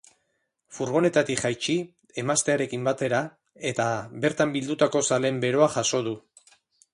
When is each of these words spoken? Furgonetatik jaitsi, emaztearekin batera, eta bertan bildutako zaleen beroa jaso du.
Furgonetatik 0.75 1.43
jaitsi, 1.43 1.75
emaztearekin 2.21 2.87
batera, 2.89 3.19
eta 3.73 3.87
bertan 4.25 4.55
bildutako 4.57 5.03
zaleen 5.11 5.39
beroa 5.45 5.69
jaso 5.77 6.03
du. 6.11 6.17